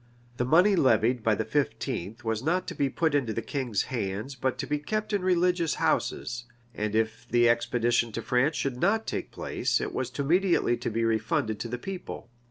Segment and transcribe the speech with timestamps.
[0.37, 4.33] The money levied by the fifteenth was not to be put into the king's hands
[4.33, 9.05] but to be kept in religious houses; and if the expedition into France should not
[9.05, 12.31] take place, it was immediately to be refunded to the people.